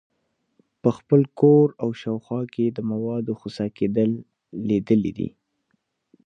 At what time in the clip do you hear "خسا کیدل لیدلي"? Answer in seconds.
3.41-5.11